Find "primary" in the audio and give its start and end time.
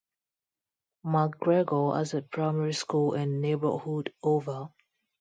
2.23-2.73